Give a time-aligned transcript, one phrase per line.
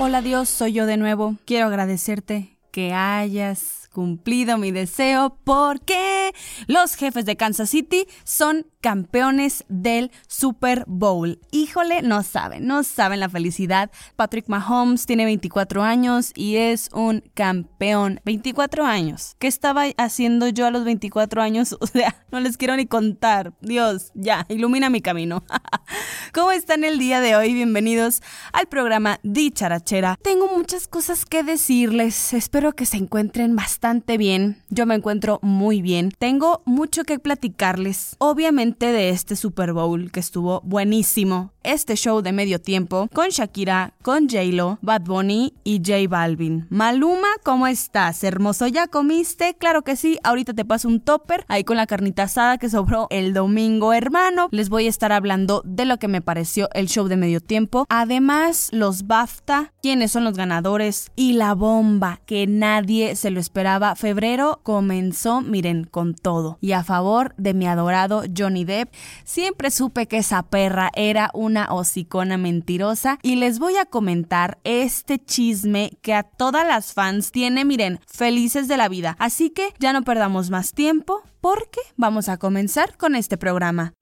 [0.00, 1.36] Hola Dios, soy yo de nuevo.
[1.44, 6.32] Quiero agradecerte que hayas cumplido mi deseo porque
[6.68, 11.40] los jefes de Kansas City son campeones del Super Bowl.
[11.50, 13.90] Híjole, no saben, no saben la felicidad.
[14.14, 18.20] Patrick Mahomes tiene 24 años y es un campeón.
[18.24, 19.34] 24 años.
[19.40, 21.76] ¿Qué estaba haciendo yo a los 24 años?
[21.88, 23.54] O sea, no les quiero ni contar.
[23.62, 25.42] Dios, ya, ilumina mi camino.
[26.34, 27.54] ¿Cómo están el día de hoy?
[27.54, 28.20] Bienvenidos
[28.52, 30.18] al programa Dicharachera.
[30.22, 32.34] Tengo muchas cosas que decirles.
[32.34, 33.87] Espero que se encuentren bastante
[34.18, 34.62] bien.
[34.68, 36.10] Yo me encuentro muy bien.
[36.18, 38.16] Tengo mucho que platicarles.
[38.18, 41.52] Obviamente de este Super Bowl que estuvo buenísimo.
[41.68, 46.66] Este show de medio tiempo con Shakira, con J-Lo, Bad Bunny y J Balvin.
[46.70, 48.24] Maluma, ¿cómo estás?
[48.24, 49.52] Hermoso, ¿ya comiste?
[49.52, 50.18] Claro que sí.
[50.24, 54.48] Ahorita te paso un topper ahí con la carnita asada que sobró el domingo, hermano.
[54.50, 57.84] Les voy a estar hablando de lo que me pareció el show de medio tiempo.
[57.90, 63.94] Además, los BAFTA, quiénes son los ganadores y la bomba que nadie se lo esperaba.
[63.94, 66.56] Febrero comenzó, miren, con todo.
[66.62, 68.90] Y a favor de mi adorado Johnny Depp,
[69.24, 75.18] siempre supe que esa perra era una hocicona mentirosa y les voy a comentar este
[75.18, 79.16] chisme que a todas las fans tiene, miren, felices de la vida.
[79.18, 83.94] Así que ya no perdamos más tiempo porque vamos a comenzar con este programa.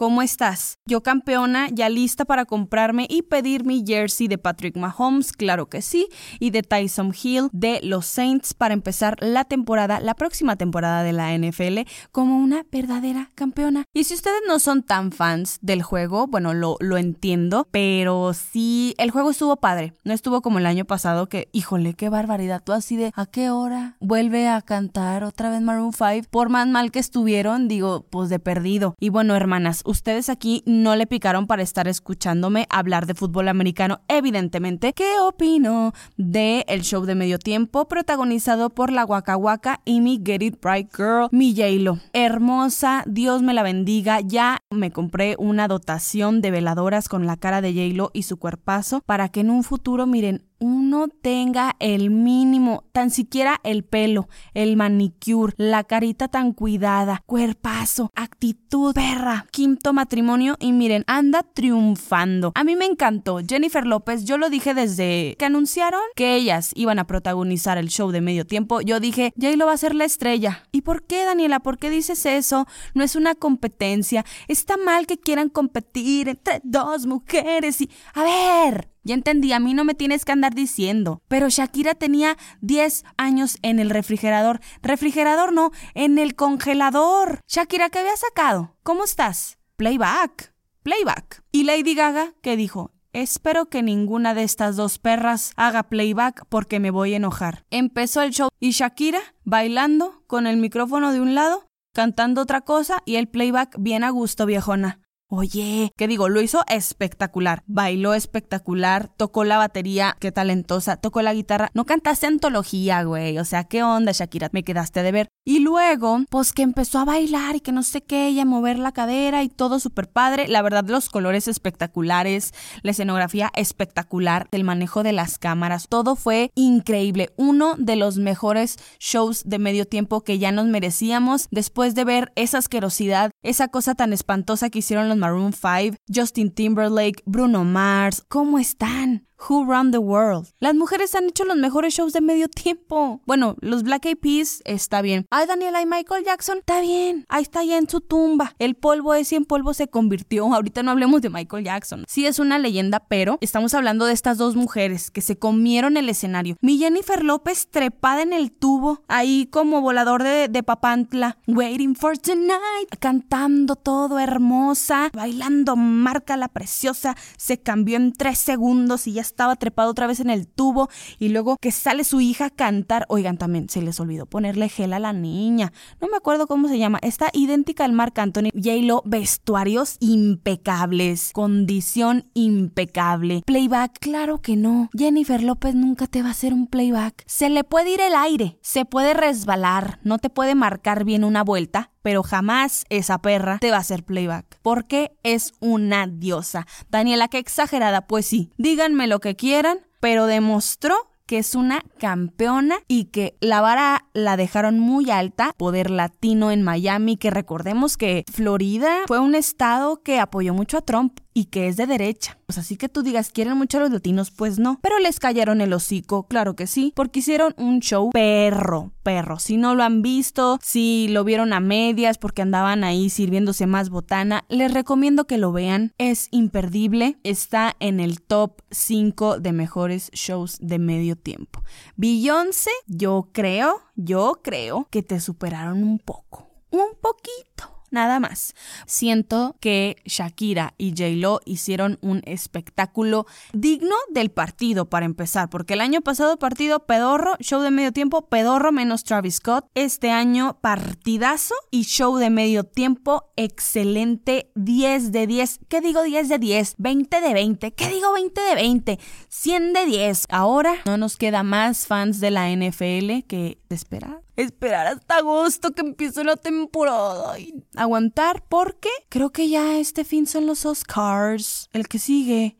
[0.00, 0.78] ¿Cómo estás?
[0.86, 5.82] Yo campeona, ya lista para comprarme y pedir mi jersey de Patrick Mahomes, claro que
[5.82, 11.02] sí, y de Tyson Hill de los Saints para empezar la temporada, la próxima temporada
[11.02, 11.80] de la NFL
[12.12, 13.84] como una verdadera campeona.
[13.92, 18.94] Y si ustedes no son tan fans del juego, bueno, lo, lo entiendo, pero sí,
[18.96, 19.92] el juego estuvo padre.
[20.02, 23.50] No estuvo como el año pasado que, híjole, qué barbaridad, tú así de, ¿a qué
[23.50, 26.26] hora vuelve a cantar otra vez Maroon 5?
[26.30, 28.94] Por más mal que estuvieron, digo, pues de perdido.
[28.98, 34.00] Y bueno, hermanas, ustedes aquí no le picaron para estar escuchándome hablar de fútbol americano,
[34.08, 34.92] evidentemente.
[34.92, 40.20] ¿Qué opino de el show de medio tiempo protagonizado por la Waka Waka y mi
[40.24, 41.98] Get It Right Girl, mi J-Lo?
[42.12, 44.20] Hermosa, Dios me la bendiga.
[44.20, 49.02] Ya me compré una dotación de veladoras con la cara de J-Lo y su cuerpazo
[49.04, 54.76] para que en un futuro, miren, uno tenga el mínimo, tan siquiera el pelo, el
[54.76, 62.52] manicure, la carita tan cuidada, cuerpazo, actitud, perra, quinto matrimonio y miren, anda triunfando.
[62.54, 63.40] A mí me encantó.
[63.46, 68.10] Jennifer López, yo lo dije desde que anunciaron que ellas iban a protagonizar el show
[68.10, 68.80] de medio tiempo.
[68.80, 70.64] Yo dije, lo va a ser la estrella.
[70.72, 71.60] ¿Y por qué, Daniela?
[71.60, 72.66] ¿Por qué dices eso?
[72.94, 74.24] No es una competencia.
[74.48, 77.90] Está mal que quieran competir entre dos mujeres y...
[78.14, 81.22] A ver, ya entendí, a mí no me tienes que andar diciendo.
[81.28, 84.60] Pero Shakira tenía 10 años en el refrigerador.
[84.82, 87.40] Refrigerador no, en el congelador.
[87.48, 88.76] Shakira, ¿qué había sacado?
[88.82, 89.58] ¿Cómo estás?
[89.76, 90.52] Playback.
[90.82, 91.42] Playback.
[91.52, 92.92] ¿Y Lady Gaga qué dijo?
[93.12, 97.64] Espero que ninguna de estas dos perras haga playback porque me voy a enojar.
[97.70, 103.02] Empezó el show y Shakira bailando con el micrófono de un lado, cantando otra cosa
[103.04, 105.00] y el playback bien a gusto, viejona.
[105.32, 106.28] Oye, ¿qué digo?
[106.28, 107.62] Lo hizo espectacular.
[107.68, 111.70] Bailó espectacular, tocó la batería, qué talentosa, tocó la guitarra.
[111.72, 113.38] No cantaste antología, güey.
[113.38, 114.48] O sea, ¿qué onda, Shakira?
[114.50, 115.28] Me quedaste de ver.
[115.44, 118.80] Y luego, pues que empezó a bailar y que no sé qué, y a mover
[118.80, 120.48] la cadera y todo súper padre.
[120.48, 122.52] La verdad, los colores espectaculares,
[122.82, 127.30] la escenografía espectacular, el manejo de las cámaras, todo fue increíble.
[127.36, 132.32] Uno de los mejores shows de medio tiempo que ya nos merecíamos después de ver
[132.34, 138.24] esa asquerosidad, esa cosa tan espantosa que hicieron los Maroon 5, Justin Timberlake, Bruno Mars.
[138.28, 139.29] ¿Cómo están?
[139.48, 140.48] Who Run the World.
[140.58, 143.20] Las mujeres han hecho los mejores shows de medio tiempo.
[143.26, 145.26] Bueno, los Black Eyed Peas está bien.
[145.30, 147.24] Ay, Daniela y Michael Jackson está bien.
[147.28, 148.54] Ahí está ya en su tumba.
[148.58, 150.52] El polvo ese en polvo se convirtió.
[150.52, 152.04] Ahorita no hablemos de Michael Jackson.
[152.08, 156.08] Sí es una leyenda, pero estamos hablando de estas dos mujeres que se comieron el
[156.08, 156.56] escenario.
[156.60, 161.38] Mi Jennifer López trepada en el tubo, ahí como volador de, de Papantla.
[161.46, 162.60] Waiting for tonight.
[162.98, 165.10] Cantando todo hermosa.
[165.12, 167.16] Bailando marca la preciosa.
[167.36, 170.88] Se cambió en tres segundos y ya estaba trepado otra vez en el tubo
[171.18, 173.06] y luego que sale su hija a cantar.
[173.08, 175.72] Oigan, también se les olvidó ponerle gel a la niña.
[176.00, 176.98] No me acuerdo cómo se llama.
[177.02, 178.50] Está idéntica al Marc Anthony.
[178.54, 183.42] J-Lo, vestuarios impecables, condición impecable.
[183.46, 184.90] Playback, claro que no.
[184.96, 187.22] Jennifer López nunca te va a hacer un playback.
[187.26, 191.44] Se le puede ir el aire, se puede resbalar, no te puede marcar bien una
[191.44, 194.58] vuelta, pero jamás esa perra te va a hacer playback.
[194.62, 196.66] Porque es una diosa.
[196.88, 198.06] Daniela, qué exagerada.
[198.06, 203.60] Pues sí, díganme lo que quieran, pero demostró que es una campeona y que la
[203.60, 209.36] vara la dejaron muy alta, poder latino en Miami, que recordemos que Florida fue un
[209.36, 212.38] estado que apoyó mucho a Trump y que es de derecha.
[212.46, 214.32] Pues así que tú digas, ¿quieren mucho a los latinos?
[214.32, 214.80] Pues no.
[214.82, 219.38] Pero les cayeron el hocico, claro que sí, porque hicieron un show perro, perro.
[219.38, 223.90] Si no lo han visto, si lo vieron a medias porque andaban ahí sirviéndose más
[223.90, 225.92] botana, les recomiendo que lo vean.
[225.98, 227.18] Es imperdible.
[227.22, 231.62] Está en el top 5 de mejores shows de medio tiempo.
[231.96, 236.48] Beyoncé, yo creo, yo creo que te superaron un poco.
[236.70, 238.54] Un poquito nada más.
[238.86, 245.80] Siento que Shakira y J-Lo hicieron un espectáculo digno del partido para empezar, porque el
[245.80, 249.66] año pasado partido pedorro, show de medio tiempo, pedorro menos Travis Scott.
[249.74, 255.60] Este año partidazo y show de medio tiempo excelente, 10 de 10.
[255.68, 256.74] ¿Qué digo 10 de 10?
[256.78, 257.72] 20 de 20.
[257.72, 258.98] ¿Qué digo 20 de 20?
[259.28, 260.26] 100 de 10.
[260.28, 265.82] Ahora no nos queda más fans de la NFL que esperar esperar hasta agosto que
[265.82, 271.68] empiece la temporada y aguantar porque creo que ya este fin son los Oscars.
[271.72, 272.56] El que sigue.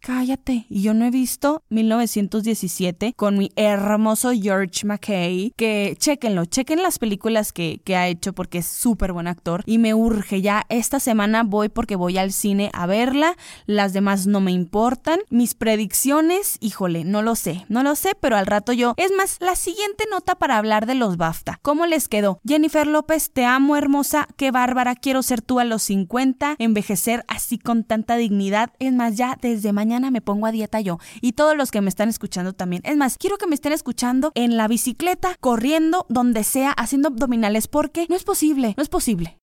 [0.00, 0.66] Cállate.
[0.68, 6.98] Y yo no he visto 1917 con mi hermoso George McKay, que chequenlo, chequen las
[6.98, 10.64] películas que, que ha hecho porque es súper buen actor y me urge ya.
[10.68, 13.36] Esta semana voy porque voy al cine a verla,
[13.66, 15.20] las demás no me importan.
[15.28, 18.94] Mis predicciones, híjole, no lo sé, no lo sé, pero al rato yo.
[18.96, 21.58] Es más, la siguiente nota para hablar de los BAFTA.
[21.62, 22.40] ¿Cómo les quedó?
[22.46, 27.58] Jennifer López, te amo hermosa, qué bárbara, quiero ser tú a los 50, envejecer así
[27.58, 28.72] con tanta dignidad.
[28.78, 30.98] Es más, ya desde mañana mañana me pongo a dieta yo.
[31.20, 32.80] Y todos los que me están escuchando también.
[32.84, 37.66] Es más, quiero que me estén escuchando en la bicicleta, corriendo, donde sea, haciendo abdominales,
[37.66, 39.39] porque no es posible, no es posible.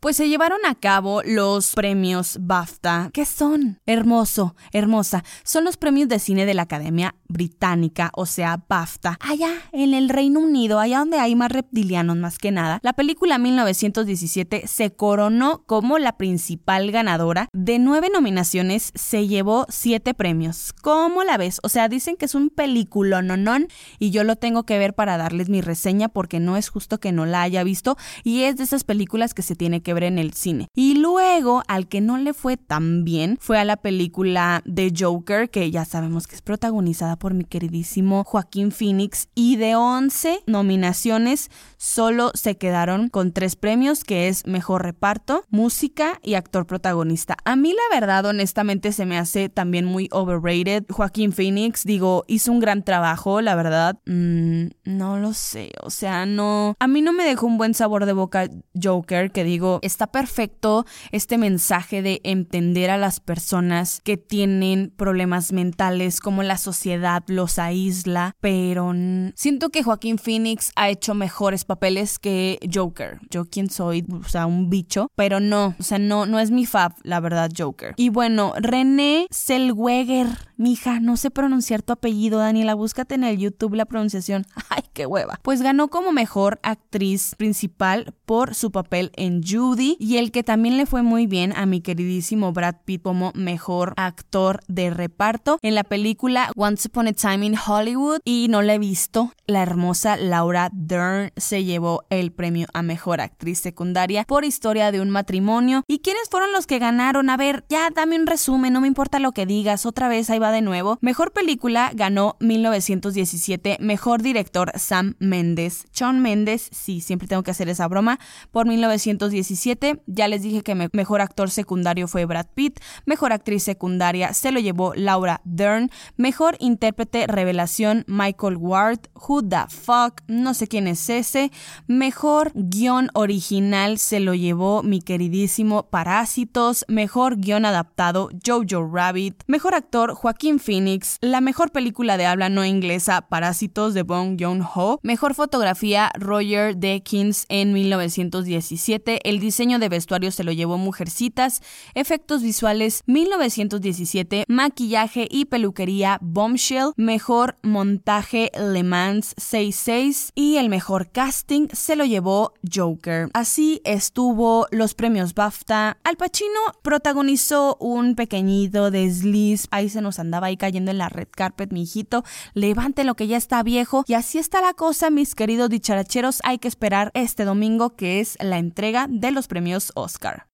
[0.00, 3.10] Pues se llevaron a cabo los premios BAFTA.
[3.12, 3.80] ¿Qué son?
[3.84, 5.24] Hermoso, hermosa.
[5.44, 9.18] Son los premios de cine de la Academia Británica, o sea, BAFTA.
[9.20, 13.36] Allá, en el Reino Unido, allá donde hay más reptilianos más que nada, la película
[13.36, 17.48] 1917 se coronó como la principal ganadora.
[17.52, 20.72] De nueve nominaciones, se llevó siete premios.
[20.80, 21.60] ¿Cómo la ves?
[21.62, 23.68] O sea, dicen que es un película non
[23.98, 27.12] y yo lo tengo que ver para darles mi reseña porque no es justo que
[27.12, 30.32] no la haya visto y es de esas películas que se tiene que en el
[30.32, 30.68] cine.
[30.74, 35.50] Y luego, al que no le fue tan bien, fue a la película de Joker,
[35.50, 39.28] que ya sabemos que es protagonizada por mi queridísimo Joaquín Phoenix.
[39.34, 46.18] Y de 11 nominaciones, solo se quedaron con tres premios, que es Mejor Reparto, Música
[46.22, 47.36] y Actor Protagonista.
[47.44, 50.84] A mí la verdad, honestamente, se me hace también muy overrated.
[50.88, 53.98] Joaquín Phoenix, digo, hizo un gran trabajo, la verdad.
[54.06, 56.74] Mm, no lo sé, o sea, no...
[56.78, 58.48] A mí no me dejó un buen sabor de boca
[58.80, 65.52] Joker, que digo, está perfecto este mensaje de entender a las personas que tienen problemas
[65.52, 68.92] mentales, como la sociedad los aísla, pero
[69.34, 73.18] siento que Joaquín Phoenix ha hecho mejores papeles que Joker.
[73.30, 76.66] Yo quién soy, o sea, un bicho, pero no, o sea, no, no es mi
[76.66, 77.94] fab, la verdad, Joker.
[77.96, 80.26] Y bueno, René Selweger,
[80.60, 84.46] mija, no sé pronunciar tu apellido, Daniela, búscate en el YouTube la pronunciación.
[84.68, 85.40] Ay, qué hueva.
[85.42, 90.76] Pues ganó como mejor actriz principal por su papel en Jude y el que también
[90.76, 95.74] le fue muy bien a mi queridísimo Brad Pitt como mejor actor de reparto en
[95.74, 99.32] la película Once Upon a Time in Hollywood y no la he visto.
[99.46, 105.00] La hermosa Laura Dern se llevó el premio a mejor actriz secundaria por historia de
[105.00, 105.82] un matrimonio.
[105.88, 107.30] ¿Y quiénes fueron los que ganaron?
[107.30, 110.38] A ver, ya dame un resumen, no me importa lo que digas, otra vez ahí
[110.38, 110.98] va de nuevo.
[111.00, 115.86] Mejor película ganó 1917, mejor director Sam Mendes.
[115.92, 118.18] Sean Mendes, sí, siempre tengo que hacer esa broma,
[118.50, 124.34] por 1917 ya les dije que mejor actor secundario fue Brad Pitt, mejor actriz secundaria
[124.34, 130.66] se lo llevó Laura Dern, mejor intérprete revelación Michael Ward, Who the fuck, no sé
[130.66, 131.50] quién es ese,
[131.86, 139.74] mejor guion original se lo llevó mi queridísimo Parásitos, mejor guion adaptado Jojo Rabbit, mejor
[139.74, 144.98] actor Joaquín Joaquin Phoenix, la mejor película de habla no inglesa, Parásitos de Bong Joon-ho,
[145.02, 151.60] mejor fotografía, Roger Deakins en 1917, el diseño de vestuario se lo llevó Mujercitas,
[151.94, 161.10] efectos visuales 1917, maquillaje y peluquería Bombshell, mejor montaje Le Mans 66 y el mejor
[161.10, 163.28] casting se lo llevó Joker.
[163.34, 165.98] Así estuvo los premios BAFTA.
[166.02, 171.28] Al Pacino protagonizó un pequeñito desliz, ahí se nos andaba ahí cayendo en la red
[171.30, 172.24] carpet, mi hijito.
[172.54, 176.40] Levante lo que ya está viejo y así está la cosa, mis queridos dicharacheros.
[176.44, 180.49] Hay que esperar este domingo que es la entrega de los premios Oscar.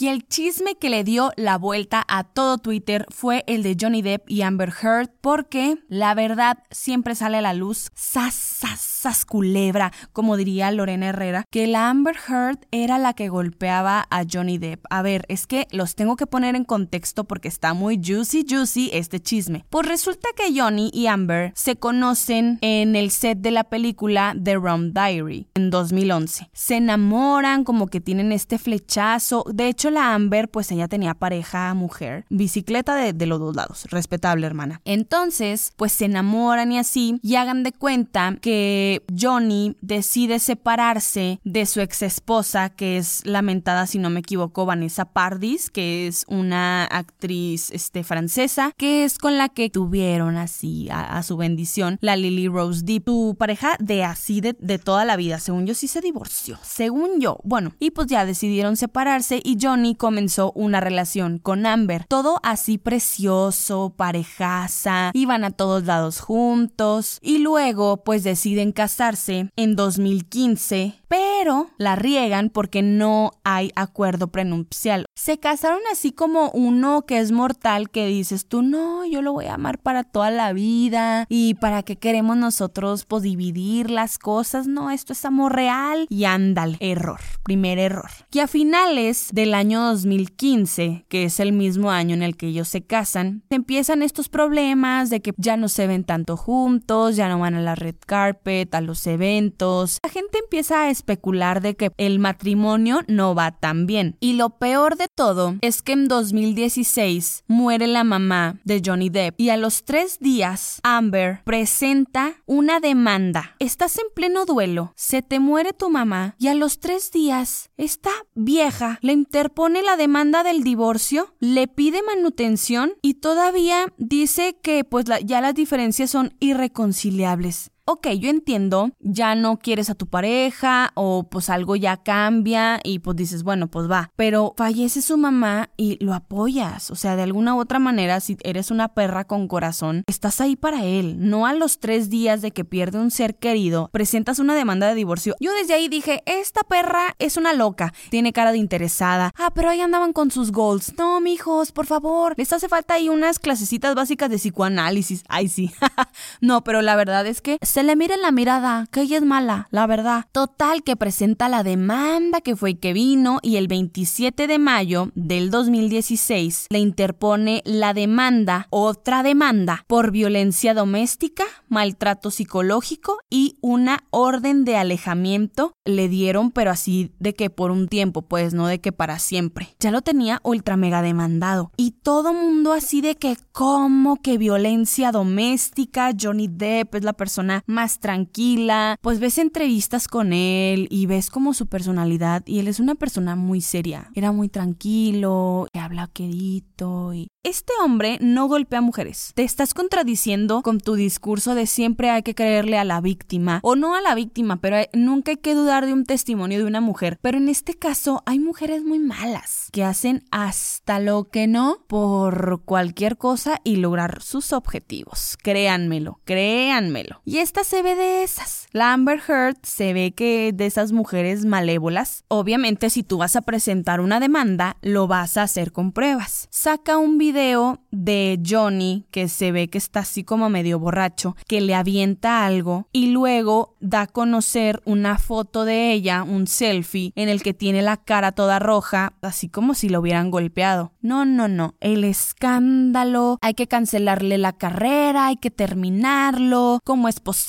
[0.00, 4.00] Y el chisme que le dio la vuelta a todo Twitter fue el de Johnny
[4.00, 9.26] Depp y Amber Heard, porque la verdad siempre sale a la luz, sas, sas, sas
[9.26, 14.56] culebra, como diría Lorena Herrera, que la Amber Heard era la que golpeaba a Johnny
[14.56, 14.86] Depp.
[14.88, 18.88] A ver, es que los tengo que poner en contexto porque está muy juicy, juicy
[18.94, 19.66] este chisme.
[19.68, 24.54] Pues resulta que Johnny y Amber se conocen en el set de la película The
[24.54, 26.48] Rum Diary en 2011.
[26.54, 29.44] Se enamoran, como que tienen este flechazo.
[29.52, 34.46] De hecho, la Amber, pues ella tenía pareja mujer, bicicleta de, los dos lados, respetable
[34.46, 34.80] hermana.
[34.84, 41.66] Entonces, pues se enamoran y así, y hagan de cuenta que Johnny decide separarse de
[41.66, 46.84] su ex esposa, que es lamentada, si no me equivoco, Vanessa Pardis, que es una
[46.84, 52.48] actriz este, francesa, que es con la que tuvieron así a, su bendición la Lily
[52.48, 55.38] Rose Deep, tu pareja de así de, de toda la vida.
[55.38, 56.58] Según yo, sí se divorció.
[56.62, 62.04] Según yo, bueno, y pues ya decidieron separarse y Johnny comenzó una relación con Amber.
[62.08, 69.76] Todo así precioso, parejaza, iban a todos lados juntos y luego pues deciden casarse en
[69.76, 75.06] 2015 pero la riegan porque no hay acuerdo prenupcial.
[75.16, 79.46] Se casaron así como uno que es mortal que dices tú, no, yo lo voy
[79.46, 84.68] a amar para toda la vida y para qué queremos nosotros pues dividir las cosas,
[84.68, 88.10] no, esto es amor real y ándale, error, primer error.
[88.30, 92.66] Y a finales del año 2015, que es el mismo año en el que ellos
[92.66, 97.38] se casan, empiezan estos problemas de que ya no se ven tanto juntos, ya no
[97.38, 99.98] van a la red carpet, a los eventos.
[100.02, 104.16] La gente empieza a especular de que el matrimonio no va tan bien.
[104.18, 109.38] Y lo peor de todo es que en 2016 muere la mamá de Johnny Depp
[109.38, 113.56] y a los tres días Amber presenta una demanda.
[113.58, 118.10] Estás en pleno duelo, se te muere tu mamá y a los tres días esta
[118.34, 119.12] vieja le
[119.50, 125.56] interpone la demanda del divorcio, le pide manutención y todavía dice que pues ya las
[125.56, 131.74] diferencias son irreconciliables ok, yo entiendo, ya no quieres a tu pareja o pues algo
[131.74, 136.92] ya cambia y pues dices, bueno, pues va, pero fallece su mamá y lo apoyas,
[136.92, 140.54] o sea, de alguna u otra manera, si eres una perra con corazón, estás ahí
[140.54, 144.54] para él, no a los tres días de que pierde un ser querido, presentas una
[144.54, 145.34] demanda de divorcio.
[145.40, 149.68] Yo desde ahí dije, esta perra es una loca, tiene cara de interesada, ah, pero
[149.68, 153.96] ahí andaban con sus goals, no, mijos, por favor, les hace falta ahí unas clasecitas
[153.96, 155.72] básicas de psicoanálisis, ay sí,
[156.40, 159.68] no, pero la verdad es que le mira en la mirada que ella es mala,
[159.70, 160.26] la verdad.
[160.32, 165.50] Total que presenta la demanda que fue que vino y el 27 de mayo del
[165.50, 174.64] 2016 le interpone la demanda, otra demanda, por violencia doméstica, maltrato psicológico y una orden
[174.64, 175.72] de alejamiento.
[175.84, 179.74] Le dieron, pero así de que por un tiempo, pues no de que para siempre.
[179.80, 181.72] Ya lo tenía ultra mega demandado.
[181.76, 186.12] Y todo mundo así de que, ¿cómo que violencia doméstica?
[186.18, 191.54] Johnny Depp es la persona más tranquila, pues ves entrevistas con él y ves como
[191.54, 194.10] su personalidad y él es una persona muy seria.
[194.14, 199.32] Era muy tranquilo, que habla quedito y este hombre no golpea mujeres.
[199.34, 203.76] Te estás contradiciendo con tu discurso de siempre hay que creerle a la víctima o
[203.76, 207.18] no a la víctima, pero nunca hay que dudar de un testimonio de una mujer.
[207.22, 212.62] Pero en este caso hay mujeres muy malas que hacen hasta lo que no por
[212.64, 215.38] cualquier cosa y lograr sus objetivos.
[215.42, 217.22] Créanmelo, créanmelo.
[217.24, 218.68] Y esta se ve de esas.
[218.70, 222.22] La Heard se ve que de esas mujeres malévolas.
[222.28, 226.46] Obviamente si tú vas a presentar una demanda, lo vas a hacer con pruebas.
[226.52, 231.36] Saca un video video de Johnny que se ve que está así como medio borracho,
[231.46, 237.12] que le avienta algo y luego da a conocer una foto de ella, un selfie,
[237.16, 240.92] en el que tiene la cara toda roja, así como si lo hubieran golpeado.
[241.00, 241.74] No, no, no.
[241.80, 246.80] El escándalo, hay que cancelarle la carrera, hay que terminarlo.
[246.84, 247.39] ¿Cómo es posible?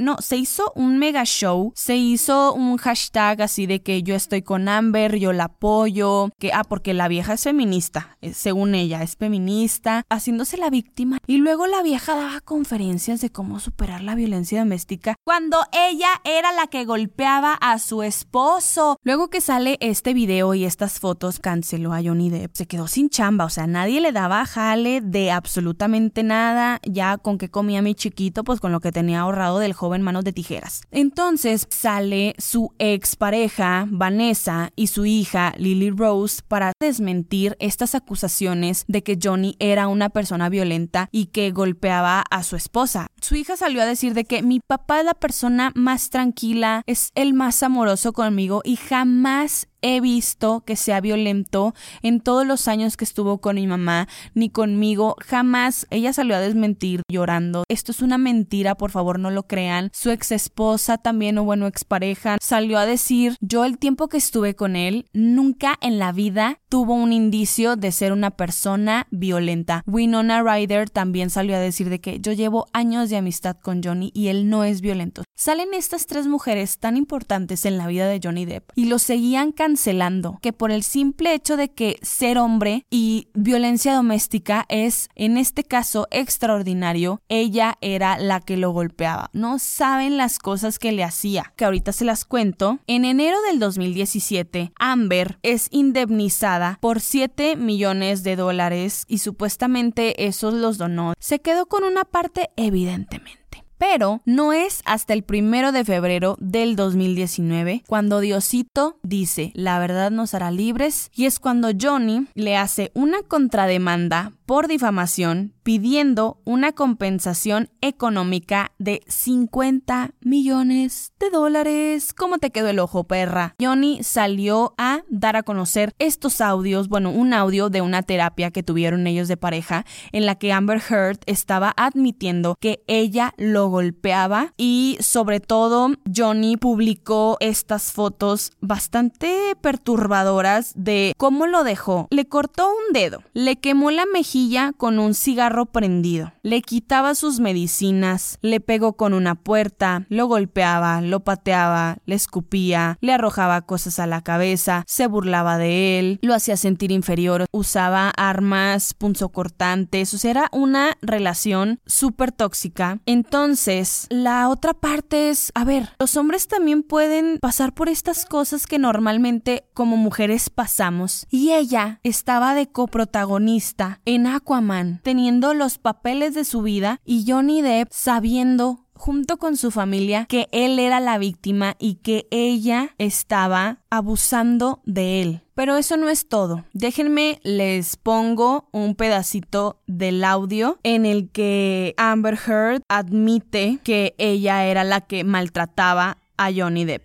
[0.00, 4.42] No, se hizo un mega show, se hizo un hashtag así de que yo estoy
[4.42, 9.02] con Amber, yo la apoyo, que, ah, porque la vieja es feminista, eh, según ella,
[9.02, 11.18] es feminista, haciéndose la víctima.
[11.26, 16.52] Y luego la vieja daba conferencias de cómo superar la violencia doméstica cuando ella era
[16.52, 18.96] la que golpeaba a su esposo.
[19.02, 22.54] Luego que sale este video y estas fotos, canceló a Johnny Depp.
[22.54, 27.36] Se quedó sin chamba, o sea, nadie le daba jale de absolutamente nada, ya con
[27.36, 30.82] que comía mi chiquito, pues con lo que tenía ahorrado del joven manos de tijeras.
[30.90, 39.02] Entonces sale su expareja, Vanessa, y su hija, Lily Rose, para desmentir estas acusaciones de
[39.02, 43.06] que Johnny era una persona violenta y que golpeaba a su esposa.
[43.20, 47.10] Su hija salió a decir de que mi papá es la persona más tranquila, es
[47.14, 52.96] el más amoroso conmigo y jamás he visto que sea violento en todos los años
[52.96, 55.86] que estuvo con mi mamá, ni conmigo, jamás.
[55.90, 57.64] Ella salió a desmentir llorando.
[57.68, 59.90] Esto es una mentira, por favor no lo crean.
[59.92, 64.54] Su ex esposa también, o bueno, expareja, salió a decir, yo el tiempo que estuve
[64.54, 69.82] con él, nunca en la vida tuvo un indicio de ser una persona violenta.
[69.86, 74.10] Winona Ryder también salió a decir de que yo llevo años de amistad con Johnny
[74.14, 75.24] y él no es violento.
[75.34, 79.52] Salen estas tres mujeres tan importantes en la vida de Johnny Depp y lo seguían
[79.70, 85.36] cancelando, que por el simple hecho de que ser hombre y violencia doméstica es, en
[85.36, 89.30] este caso, extraordinario, ella era la que lo golpeaba.
[89.32, 92.80] No saben las cosas que le hacía, que ahorita se las cuento.
[92.88, 100.52] En enero del 2017, Amber es indemnizada por 7 millones de dólares y supuestamente esos
[100.52, 101.14] los donó.
[101.20, 103.40] Se quedó con una parte evidentemente
[103.80, 110.10] pero no es hasta el primero de febrero del 2019 cuando Diosito dice la verdad
[110.10, 116.72] nos hará libres y es cuando Johnny le hace una contrademanda por difamación pidiendo una
[116.72, 122.12] compensación económica de 50 millones de dólares.
[122.12, 123.54] ¿Cómo te quedó el ojo, perra?
[123.60, 128.64] Johnny salió a dar a conocer estos audios, bueno, un audio de una terapia que
[128.64, 134.52] tuvieron ellos de pareja en la que Amber Heard estaba admitiendo que ella lo golpeaba
[134.56, 142.08] y sobre todo Johnny publicó estas fotos bastante perturbadoras de cómo lo dejó.
[142.10, 144.39] Le cortó un dedo, le quemó la mejilla
[144.76, 146.32] con un cigarro prendido.
[146.42, 152.96] Le quitaba sus medicinas, le pegó con una puerta, lo golpeaba, lo pateaba, le escupía,
[153.00, 158.10] le arrojaba cosas a la cabeza, se burlaba de él, lo hacía sentir inferior, usaba
[158.16, 162.98] armas punzocortantes, o sea, era una relación súper tóxica.
[163.04, 168.66] Entonces, la otra parte es, a ver, los hombres también pueden pasar por estas cosas
[168.66, 171.26] que normalmente como mujeres pasamos.
[171.30, 177.62] Y ella estaba de coprotagonista en Aquaman, teniendo los papeles de su vida y Johnny
[177.62, 183.78] Depp sabiendo junto con su familia que él era la víctima y que ella estaba
[183.88, 185.40] abusando de él.
[185.54, 186.66] Pero eso no es todo.
[186.74, 194.66] Déjenme, les pongo un pedacito del audio en el que Amber Heard admite que ella
[194.66, 197.02] era la que maltrataba a Johnny Depp.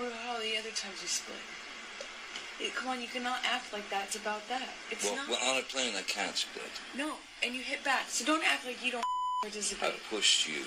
[0.00, 1.44] What about all the other times you split?
[2.56, 4.08] It, come on, you cannot act like that.
[4.08, 4.72] It's about that.
[4.90, 5.28] It's well, not.
[5.28, 6.72] Well, on a plane, I can't split.
[6.96, 8.08] No, and you hit back.
[8.08, 9.04] So don't act like you don't
[9.42, 9.92] participate.
[9.92, 10.64] I pushed you.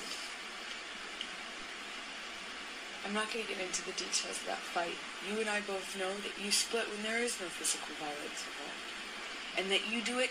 [3.10, 5.02] I'm not going to get into the details of that fight.
[5.26, 8.86] You and I both know that you split when there is no physical violence involved.
[9.58, 10.30] And that you do it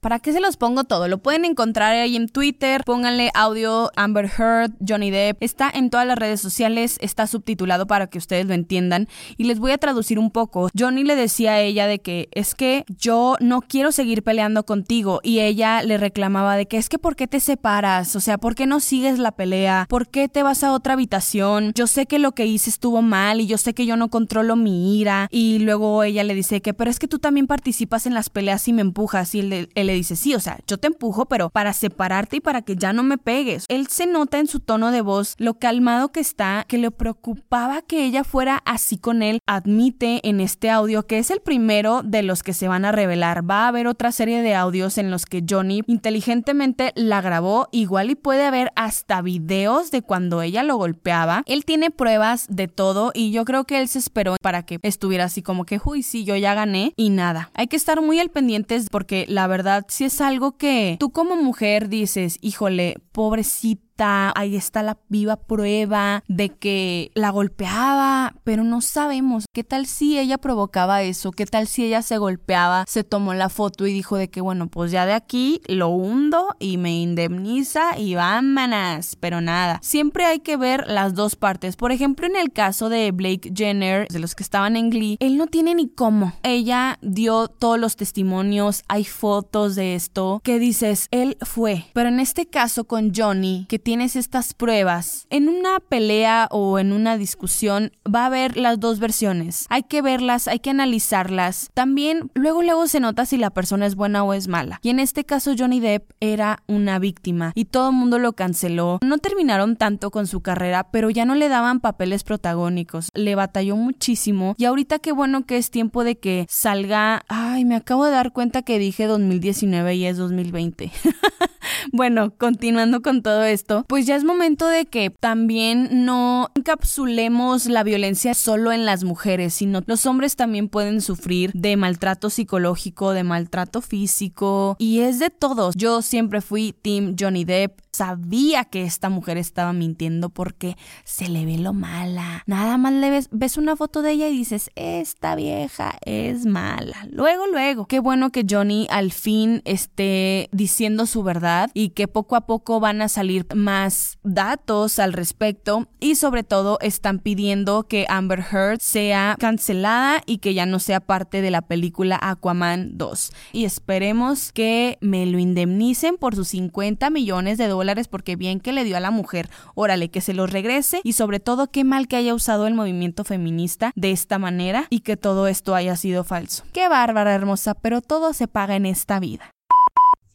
[0.00, 1.08] ¿Para qué se los pongo todo?
[1.08, 6.06] Lo pueden encontrar ahí en Twitter, pónganle audio Amber Heard, Johnny Depp, está en todas
[6.06, 10.18] las redes sociales, está subtitulado para que ustedes lo entiendan y les voy a traducir
[10.18, 10.68] un poco.
[10.76, 15.20] Johnny le decía a ella de que es que yo no quiero seguir peleando contigo
[15.22, 18.16] y ella le reclamaba de que es que ¿por qué te separas?
[18.16, 19.86] O sea, ¿por qué no sigues la pelea?
[19.88, 21.72] ¿Por qué te vas a otra habitación?
[21.74, 24.56] Yo sé que lo que hice estuvo mal y yo sé que yo no controlo
[24.56, 28.14] mi ira y luego ella le dice que, pero es que tú también participas en
[28.14, 29.34] las peleas y me empujas.
[29.36, 32.62] Y él, le dice, sí, o sea, yo te empujo, pero para separarte y para
[32.62, 33.66] que ya no me pegues.
[33.68, 37.82] Él se nota en su tono de voz lo calmado que está, que le preocupaba
[37.82, 39.38] que ella fuera así con él.
[39.46, 43.48] Admite en este audio que es el primero de los que se van a revelar.
[43.48, 47.68] Va a haber otra serie de audios en los que Johnny inteligentemente la grabó.
[47.70, 51.42] Igual y puede haber hasta videos de cuando ella lo golpeaba.
[51.44, 55.24] Él tiene pruebas de todo y yo creo que él se esperó para que estuviera
[55.24, 57.50] así como que, uy, sí, yo ya gané y nada.
[57.54, 61.36] Hay que estar muy al pendientes porque la verdad si es algo que tú como
[61.36, 68.80] mujer dices, híjole, pobrecito ahí está la viva prueba de que la golpeaba, pero no
[68.80, 73.34] sabemos qué tal si ella provocaba eso, qué tal si ella se golpeaba, se tomó
[73.34, 77.00] la foto y dijo de que bueno, pues ya de aquí lo hundo y me
[77.00, 81.76] indemniza y vámonos, pero nada, siempre hay que ver las dos partes.
[81.76, 85.36] Por ejemplo, en el caso de Blake Jenner, de los que estaban en Glee, él
[85.36, 86.32] no tiene ni cómo.
[86.42, 91.86] Ella dio todos los testimonios, hay fotos de esto que dices, él fue.
[91.92, 96.92] Pero en este caso con Johnny, que tienes estas pruebas, en una pelea o en
[96.92, 99.66] una discusión va a haber las dos versiones.
[99.68, 101.70] Hay que verlas, hay que analizarlas.
[101.74, 104.80] También luego luego se nota si la persona es buena o es mala.
[104.82, 108.98] Y en este caso Johnny Depp era una víctima y todo el mundo lo canceló.
[109.04, 113.10] No terminaron tanto con su carrera, pero ya no le daban papeles protagónicos.
[113.14, 117.22] Le batalló muchísimo y ahorita qué bueno que es tiempo de que salga...
[117.28, 120.90] Ay, me acabo de dar cuenta que dije 2019 y es 2020.
[121.92, 127.82] bueno, continuando con todo esto, pues ya es momento de que también no encapsulemos la
[127.82, 133.24] violencia solo en las mujeres, sino los hombres también pueden sufrir de maltrato psicológico, de
[133.24, 135.74] maltrato físico y es de todos.
[135.76, 141.46] Yo siempre fui Team Johnny Depp, sabía que esta mujer estaba mintiendo porque se le
[141.46, 142.42] ve lo mala.
[142.46, 147.06] Nada más le ves, ves una foto de ella y dices, esta vieja es mala.
[147.08, 152.34] Luego, luego, qué bueno que Johnny al fin esté diciendo su verdad y que poco
[152.34, 158.06] a poco van a salir más datos al respecto y sobre todo están pidiendo que
[158.08, 163.32] Amber Heard sea cancelada y que ya no sea parte de la película Aquaman 2.
[163.52, 168.72] Y esperemos que me lo indemnicen por sus 50 millones de dólares porque bien que
[168.72, 172.08] le dio a la mujer, órale, que se los regrese y sobre todo qué mal
[172.08, 176.24] que haya usado el movimiento feminista de esta manera y que todo esto haya sido
[176.24, 176.64] falso.
[176.72, 179.53] Qué bárbara hermosa, pero todo se paga en esta vida.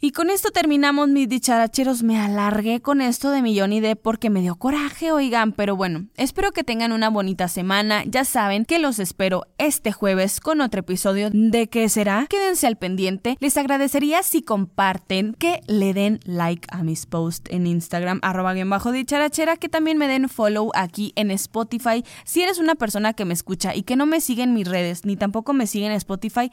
[0.01, 2.03] Y con esto terminamos mis dicharacheros.
[2.03, 5.51] Me alargué con esto de Millón y de porque me dio coraje, oigan.
[5.51, 8.05] Pero bueno, espero que tengan una bonita semana.
[8.05, 12.27] Ya saben que los espero este jueves con otro episodio de ¿Qué será?
[12.29, 13.35] Quédense al pendiente.
[13.41, 18.69] Les agradecería si comparten, que le den like a mis posts en Instagram, arroba bien
[18.69, 22.05] bajo dicharachera, que también me den follow aquí en Spotify.
[22.23, 25.03] Si eres una persona que me escucha y que no me sigue en mis redes,
[25.03, 26.49] ni tampoco me sigue en Spotify,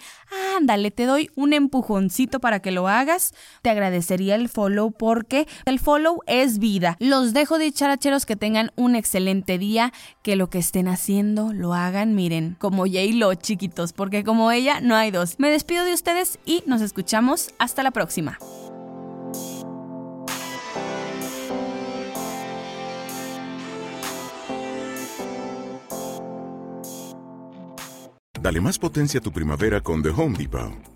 [0.56, 5.78] ándale, te doy un empujoncito para que lo hagas te agradecería el follow porque el
[5.78, 6.96] follow es vida.
[7.00, 11.74] Los dejo de characheros que tengan un excelente día, que lo que estén haciendo lo
[11.74, 15.36] hagan, miren, como J-Lo, chiquitos, porque como ella no hay dos.
[15.38, 18.38] Me despido de ustedes y nos escuchamos hasta la próxima.
[28.46, 30.95] Dale más potencia a tu primavera con The Home Depot.